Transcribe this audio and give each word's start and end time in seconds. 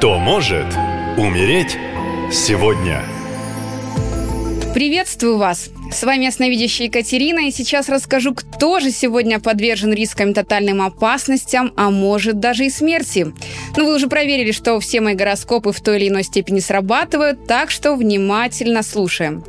Кто 0.00 0.18
может 0.18 0.64
умереть 1.18 1.76
сегодня? 2.32 3.02
Приветствую 4.72 5.36
вас! 5.36 5.68
С 5.92 6.02
вами 6.04 6.24
ясновидящая 6.24 6.86
Екатерина, 6.86 7.40
и 7.40 7.50
сейчас 7.50 7.90
расскажу, 7.90 8.34
кто 8.34 8.80
же 8.80 8.92
сегодня 8.92 9.40
подвержен 9.40 9.92
рискам 9.92 10.32
тотальным 10.32 10.80
опасностям, 10.80 11.74
а 11.76 11.90
может 11.90 12.40
даже 12.40 12.64
и 12.64 12.70
смерти. 12.70 13.34
Ну, 13.76 13.84
вы 13.84 13.96
уже 13.96 14.08
проверили, 14.08 14.52
что 14.52 14.80
все 14.80 15.02
мои 15.02 15.12
гороскопы 15.12 15.70
в 15.70 15.82
той 15.82 15.98
или 15.98 16.08
иной 16.08 16.22
степени 16.22 16.60
срабатывают, 16.60 17.46
так 17.46 17.70
что 17.70 17.94
внимательно 17.94 18.82
слушаем. 18.82 19.44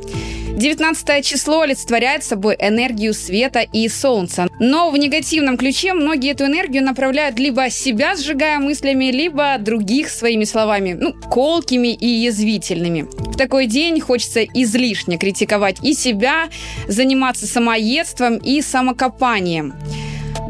19 0.56 1.24
число 1.24 1.62
олицетворяет 1.62 2.24
собой 2.24 2.56
энергию 2.58 3.14
света 3.14 3.60
и 3.60 3.88
солнца. 3.88 4.48
Но 4.58 4.90
в 4.90 4.96
негативном 4.96 5.56
ключе 5.56 5.94
многие 5.94 6.32
эту 6.32 6.46
энергию 6.46 6.84
направляют 6.84 7.38
либо 7.38 7.70
себя, 7.70 8.16
сжигая 8.16 8.58
мыслями, 8.58 9.06
либо 9.06 9.56
других 9.58 10.10
своими 10.10 10.44
словами, 10.44 10.92
ну, 10.92 11.14
колкими 11.14 11.94
и 11.94 12.06
язвительными. 12.06 13.02
В 13.02 13.36
такой 13.36 13.66
день 13.66 14.00
хочется 14.00 14.44
излишне 14.44 15.16
критиковать 15.16 15.78
и 15.82 15.94
себя, 15.94 16.48
заниматься 16.86 17.46
самоедством 17.46 18.36
и 18.36 18.60
самокопанием 18.60 19.74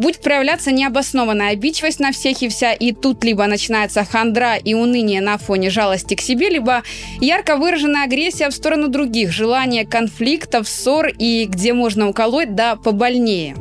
будет 0.02 0.20
проявляться 0.20 0.73
необоснованная 0.73 1.51
обидчивость 1.51 2.01
на 2.01 2.12
всех 2.12 2.43
и 2.43 2.48
вся, 2.48 2.73
и 2.73 2.93
тут 2.93 3.24
либо 3.24 3.47
начинается 3.47 4.05
хандра 4.05 4.56
и 4.56 4.74
уныние 4.74 5.23
на 5.23 5.38
фоне 5.38 5.70
жалости 5.70 6.15
к 6.15 6.20
себе, 6.20 6.51
либо 6.51 6.83
ярко 7.20 7.56
выраженная 7.56 8.05
агрессия 8.05 8.51
в 8.51 8.52
сторону 8.52 8.88
других, 8.88 9.33
желание 9.33 9.87
конфликтов, 9.87 10.69
ссор 10.69 11.07
и 11.07 11.46
где 11.46 11.73
можно 11.73 12.09
уколоть, 12.09 12.55
да 12.55 12.77
побольнее. 12.77 13.55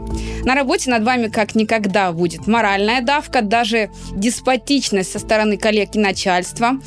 На 0.43 0.55
работе 0.55 0.89
над 0.89 1.03
вами 1.03 1.27
как 1.27 1.55
никогда 1.55 2.11
будет 2.11 2.47
моральная 2.47 3.01
давка, 3.01 3.41
даже 3.41 3.91
деспотичность 4.11 5.11
со 5.11 5.19
стороны 5.19 5.57
коллег 5.57 5.95
и 5.95 5.99
начальства. 5.99 6.79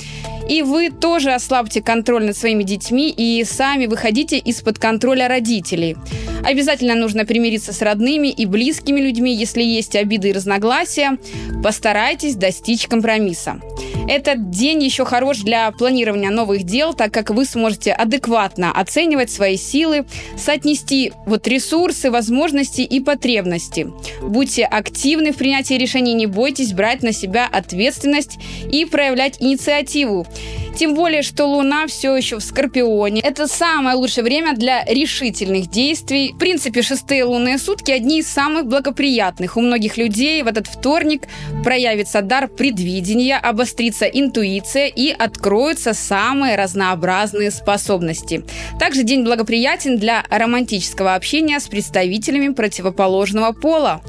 И 0.48 0.62
вы 0.62 0.90
тоже 0.90 1.32
ослабьте 1.32 1.80
контроль 1.80 2.26
над 2.26 2.36
своими 2.36 2.64
детьми 2.64 3.10
и 3.10 3.44
сами 3.44 3.86
выходите 3.86 4.38
из-под 4.38 4.78
контроля 4.78 5.28
родителей. 5.28 5.96
Обязательно 6.44 6.94
нужно 6.94 7.24
примириться 7.24 7.72
с 7.72 7.80
родными 7.80 8.28
и 8.28 8.44
близкими 8.44 9.00
людьми, 9.00 9.34
если 9.34 9.62
есть 9.62 9.96
обиды 9.96 10.30
и 10.30 10.32
разногласия. 10.32 11.16
Постарайтесь 11.62 12.34
достичь 12.34 12.86
компромисса. 12.86 13.60
Этот 14.08 14.50
день 14.50 14.82
еще 14.82 15.04
хорош 15.04 15.38
для 15.38 15.70
планирования 15.70 16.30
новых 16.30 16.64
дел, 16.64 16.94
так 16.94 17.12
как 17.12 17.30
вы 17.30 17.44
сможете 17.44 17.92
адекватно 17.92 18.70
оценивать 18.70 19.30
свои 19.30 19.56
силы, 19.56 20.04
соотнести 20.36 21.12
вот 21.26 21.46
ресурсы, 21.48 22.10
возможности 22.10 22.82
и 22.82 23.00
потребности. 23.00 23.92
Будьте 24.22 24.64
активны 24.64 25.32
в 25.32 25.36
принятии 25.36 25.74
решений, 25.74 26.14
не 26.14 26.26
бойтесь 26.26 26.72
брать 26.72 27.02
на 27.02 27.12
себя 27.12 27.48
ответственность 27.50 28.38
и 28.70 28.84
проявлять 28.84 29.40
инициативу. 29.40 30.26
Тем 30.76 30.94
более, 30.94 31.22
что 31.22 31.46
Луна 31.46 31.86
все 31.86 32.16
еще 32.16 32.36
в 32.36 32.40
Скорпионе. 32.40 33.20
Это 33.20 33.46
самое 33.46 33.96
лучшее 33.96 34.24
время 34.24 34.54
для 34.54 34.84
решительных 34.84 35.70
действий. 35.70 36.32
В 36.32 36.38
принципе, 36.38 36.82
шестые 36.82 37.24
лунные 37.24 37.58
сутки 37.58 37.92
одни 37.92 38.18
из 38.18 38.26
самых 38.26 38.66
благоприятных. 38.66 39.56
У 39.56 39.60
многих 39.60 39.96
людей 39.96 40.42
в 40.42 40.48
этот 40.48 40.66
вторник 40.66 41.28
проявится 41.62 42.22
дар 42.22 42.48
предвидения, 42.48 43.36
обострится 43.36 44.06
интуиция 44.06 44.86
и 44.86 45.10
откроются 45.10 45.94
самые 45.94 46.56
разнообразные 46.56 47.52
способности. 47.52 48.44
Также 48.80 49.04
день 49.04 49.22
благоприятен 49.22 49.98
для 49.98 50.24
романтического 50.28 51.14
общения 51.14 51.60
с 51.60 51.68
представителями 51.68 52.52
противоположного 52.52 53.52
пола. 53.52 54.02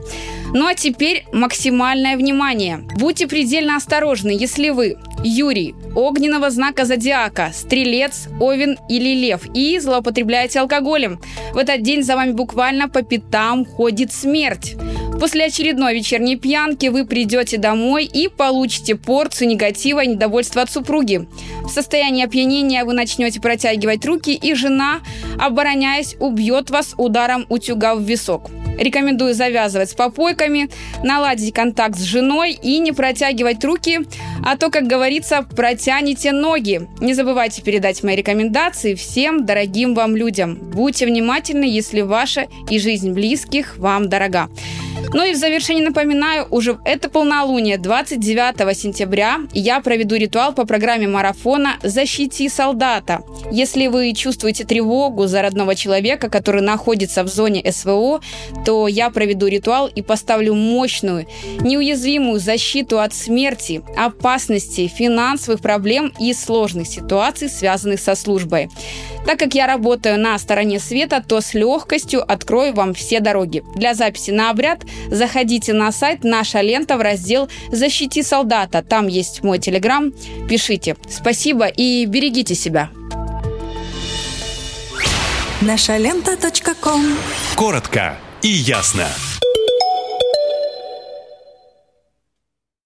Ну 0.53 0.67
а 0.67 0.73
теперь 0.73 1.25
максимальное 1.31 2.17
внимание. 2.17 2.83
Будьте 2.97 3.27
предельно 3.27 3.75
осторожны, 3.75 4.29
если 4.29 4.69
вы 4.69 4.97
Юрий, 5.27 5.73
огненного 5.95 6.51
знака 6.51 6.85
зодиака, 6.85 7.51
стрелец, 7.51 8.27
овен 8.39 8.77
или 8.87 9.15
лев 9.15 9.41
и 9.55 9.79
злоупотребляете 9.79 10.59
алкоголем. 10.59 11.19
В 11.53 11.57
этот 11.57 11.81
день 11.81 12.03
за 12.03 12.15
вами 12.15 12.33
буквально 12.33 12.89
по 12.89 13.01
пятам 13.01 13.65
ходит 13.65 14.13
смерть. 14.13 14.75
После 15.19 15.45
очередной 15.45 15.95
вечерней 15.95 16.35
пьянки 16.35 16.87
вы 16.87 17.05
придете 17.05 17.57
домой 17.57 18.05
и 18.05 18.27
получите 18.27 18.95
порцию 18.95 19.47
негатива 19.47 20.03
и 20.03 20.07
недовольства 20.07 20.61
от 20.61 20.69
супруги. 20.69 21.27
В 21.63 21.69
состоянии 21.69 22.23
опьянения 22.23 22.83
вы 22.85 22.93
начнете 22.93 23.41
протягивать 23.41 24.05
руки, 24.05 24.35
и 24.35 24.53
жена, 24.53 24.99
обороняясь, 25.39 26.15
убьет 26.19 26.69
вас 26.69 26.93
ударом 26.97 27.47
утюга 27.49 27.95
в 27.95 28.03
висок. 28.03 28.51
Рекомендую 28.77 29.33
завязывать 29.33 29.89
с 29.89 29.93
попойками, 29.93 30.69
наладить 31.03 31.53
контакт 31.53 31.97
с 31.97 32.03
женой 32.03 32.51
и 32.53 32.79
не 32.79 32.91
протягивать 32.91 33.63
руки, 33.63 34.01
а 34.43 34.57
то, 34.57 34.69
как 34.69 34.87
говорится, 34.87 35.43
протяните 35.43 36.31
ноги. 36.31 36.87
Не 36.99 37.13
забывайте 37.13 37.61
передать 37.61 38.03
мои 38.03 38.15
рекомендации 38.15 38.95
всем 38.95 39.45
дорогим 39.45 39.93
вам 39.93 40.15
людям. 40.15 40.55
Будьте 40.55 41.05
внимательны, 41.05 41.65
если 41.65 42.01
ваша 42.01 42.47
и 42.69 42.79
жизнь 42.79 43.11
близких 43.11 43.77
вам 43.77 44.09
дорога. 44.09 44.49
Ну 45.13 45.23
и 45.23 45.33
в 45.33 45.37
завершении 45.37 45.83
напоминаю, 45.83 46.47
уже 46.49 46.77
это 46.83 47.09
полнолуние 47.09 47.77
29 47.77 48.77
сентября 48.77 49.41
я 49.53 49.79
проведу 49.79 50.15
ритуал 50.15 50.53
по 50.53 50.65
программе 50.65 51.07
марафона 51.07 51.77
«Защити 51.83 52.49
солдата». 52.49 53.21
Если 53.51 53.87
вы 53.87 54.13
чувствуете 54.13 54.65
тревогу 54.65 55.27
за 55.27 55.41
родного 55.41 55.75
человека, 55.75 56.29
который 56.29 56.61
находится 56.61 57.23
в 57.23 57.27
зоне 57.27 57.63
СВО, 57.71 58.21
то 58.65 58.87
я 58.87 59.09
проведу 59.11 59.47
ритуал 59.47 59.87
и 59.87 60.01
поставлю 60.01 60.55
мощную, 60.55 61.27
неуязвимую 61.61 62.39
защиту 62.39 62.99
от 62.99 63.13
смерти, 63.13 63.83
опасности, 63.95 64.87
финансовых 64.87 65.61
проблем 65.61 66.11
и 66.19 66.33
сложных 66.33 66.87
ситуаций, 66.87 67.47
связанных 67.47 67.99
со 67.99 68.15
службой. 68.15 68.69
Так 69.25 69.39
как 69.39 69.55
я 69.55 69.67
работаю 69.67 70.19
на 70.19 70.37
стороне 70.37 70.79
света, 70.79 71.23
то 71.25 71.41
с 71.41 71.53
легкостью 71.53 72.23
открою 72.29 72.73
вам 72.73 72.93
все 72.93 73.19
дороги. 73.19 73.63
Для 73.75 73.93
записи 73.93 74.31
на 74.31 74.49
обряд 74.49 74.83
заходите 75.09 75.73
на 75.73 75.91
сайт 75.91 76.23
«Наша 76.23 76.61
лента» 76.61 76.97
в 76.97 77.01
раздел 77.01 77.49
«Защити 77.71 78.23
солдата». 78.23 78.83
Там 78.83 79.07
есть 79.07 79.43
мой 79.43 79.59
телеграм. 79.59 80.11
Пишите. 80.49 80.95
Спасибо 81.09 81.67
и 81.67 82.05
берегите 82.05 82.55
себя. 82.55 82.89
Наша 85.61 85.97
лента. 85.97 86.37
Коротко 87.55 88.17
и 88.45 88.49
ясно. 88.49 89.09